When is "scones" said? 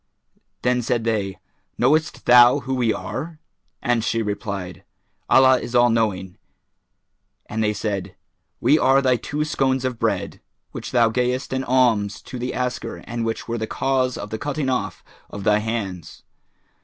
9.45-9.85